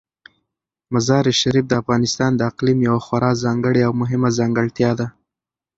مزارشریف 0.93 1.65
د 1.67 1.73
افغانستان 1.81 2.31
د 2.35 2.41
اقلیم 2.51 2.79
یوه 2.87 3.01
خورا 3.05 3.31
ځانګړې 3.43 3.81
او 3.87 3.93
مهمه 4.01 4.29
ځانګړتیا 4.39 4.91
ده. 4.99 5.07